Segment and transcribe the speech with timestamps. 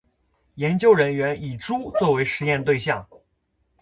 [0.55, 3.07] 研究人员以猪作为实验对象